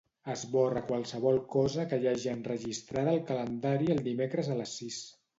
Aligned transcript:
Esborra 0.33 0.81
qualsevol 0.91 1.35
cosa 1.55 1.83
que 1.91 1.99
hi 1.99 2.07
hagi 2.11 2.31
enregistrada 2.31 3.11
al 3.17 3.21
calendari 3.27 3.91
el 3.97 4.01
dimecres 4.07 4.49
a 4.49 4.57
les 4.63 4.73
sis. 4.81 4.99